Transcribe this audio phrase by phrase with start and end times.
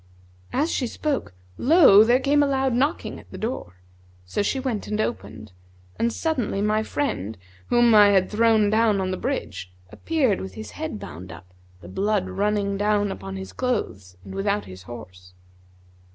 [0.51, 2.03] As she spoke lo!
[2.03, 3.75] there came a loud knocking at the door;
[4.25, 5.51] so she went and opened,
[5.99, 10.71] and suddenly, my friend, whom I had thrown down on the bridge, appeared with his
[10.71, 15.33] head bound up, the blood running down upon his clothes and without his horse.